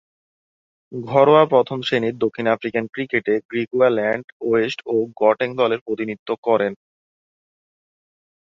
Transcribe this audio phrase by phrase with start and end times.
[0.91, 6.73] ঘরোয়া প্রথম-শ্রেণীর দক্ষিণ আফ্রিকান ক্রিকেটে গ্রিকুয়াল্যান্ড ওয়েস্ট ও গটেং দলের প্রতিনিধিত্ব করেন।